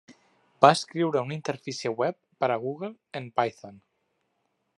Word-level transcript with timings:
Va 0.65 0.71
escriure 0.77 1.21
una 1.29 1.35
interfície 1.37 1.93
web 1.99 2.19
per 2.45 2.51
a 2.55 2.59
Google 2.67 2.91
en 3.21 3.33
Python. 3.39 3.79